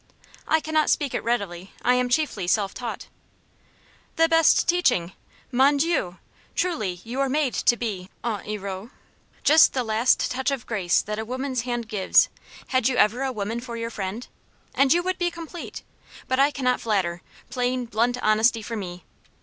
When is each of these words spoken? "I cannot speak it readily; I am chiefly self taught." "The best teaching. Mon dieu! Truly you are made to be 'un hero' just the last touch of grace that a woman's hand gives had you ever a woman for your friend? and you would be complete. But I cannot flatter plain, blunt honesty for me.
"I 0.47 0.61
cannot 0.61 0.89
speak 0.89 1.13
it 1.13 1.23
readily; 1.23 1.73
I 1.83 1.93
am 1.93 2.09
chiefly 2.09 2.47
self 2.47 2.73
taught." 2.73 3.05
"The 4.15 4.27
best 4.27 4.67
teaching. 4.67 5.11
Mon 5.51 5.77
dieu! 5.77 6.17
Truly 6.55 7.01
you 7.03 7.19
are 7.19 7.29
made 7.29 7.53
to 7.53 7.77
be 7.77 8.09
'un 8.23 8.43
hero' 8.43 8.89
just 9.43 9.73
the 9.73 9.83
last 9.83 10.31
touch 10.31 10.49
of 10.49 10.65
grace 10.65 11.03
that 11.03 11.19
a 11.19 11.23
woman's 11.23 11.61
hand 11.61 11.87
gives 11.87 12.29
had 12.69 12.87
you 12.87 12.95
ever 12.95 13.21
a 13.21 13.31
woman 13.31 13.59
for 13.59 13.77
your 13.77 13.91
friend? 13.91 14.27
and 14.73 14.91
you 14.91 15.03
would 15.03 15.19
be 15.19 15.29
complete. 15.29 15.83
But 16.27 16.39
I 16.39 16.49
cannot 16.49 16.81
flatter 16.81 17.21
plain, 17.51 17.85
blunt 17.85 18.17
honesty 18.23 18.63
for 18.63 18.75
me. 18.75 19.03